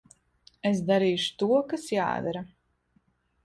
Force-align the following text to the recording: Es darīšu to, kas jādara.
Es 0.69 0.79
darīšu 0.87 1.29
to, 1.43 1.61
kas 1.75 1.87
jādara. 1.99 2.45